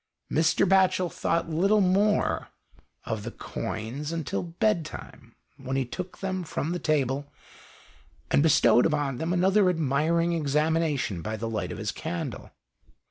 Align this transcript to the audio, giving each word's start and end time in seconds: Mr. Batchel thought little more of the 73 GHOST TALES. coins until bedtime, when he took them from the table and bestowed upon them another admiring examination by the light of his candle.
Mr. 0.33 0.67
Batchel 0.67 1.11
thought 1.13 1.47
little 1.51 1.79
more 1.79 2.47
of 3.03 3.21
the 3.21 3.29
73 3.29 3.31
GHOST 3.31 3.39
TALES. 3.45 3.63
coins 3.67 4.11
until 4.11 4.41
bedtime, 4.43 5.35
when 5.57 5.75
he 5.77 5.85
took 5.85 6.17
them 6.17 6.43
from 6.43 6.71
the 6.71 6.79
table 6.79 7.31
and 8.31 8.41
bestowed 8.41 8.87
upon 8.87 9.19
them 9.19 9.31
another 9.31 9.69
admiring 9.69 10.33
examination 10.33 11.21
by 11.21 11.37
the 11.37 11.47
light 11.47 11.71
of 11.71 11.77
his 11.77 11.91
candle. 11.91 12.49